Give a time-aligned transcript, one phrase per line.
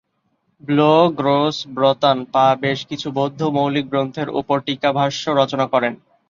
[0.61, 5.93] ব্লো-গ্রোস-ব্র্তান-পা বেশ কিছু বৌদ্ধ মৌলিক গ্রন্থের ওপর টীকাভাষ্য রচনা করেন।